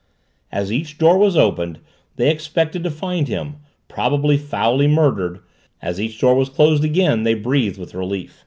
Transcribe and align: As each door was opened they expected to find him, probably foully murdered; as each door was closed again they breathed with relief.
As 0.51 0.71
each 0.71 0.97
door 0.97 1.15
was 1.19 1.37
opened 1.37 1.77
they 2.15 2.31
expected 2.31 2.83
to 2.83 2.89
find 2.89 3.27
him, 3.27 3.57
probably 3.87 4.35
foully 4.35 4.87
murdered; 4.87 5.41
as 5.79 6.01
each 6.01 6.17
door 6.19 6.33
was 6.33 6.49
closed 6.49 6.83
again 6.83 7.21
they 7.21 7.35
breathed 7.35 7.77
with 7.77 7.93
relief. 7.93 8.39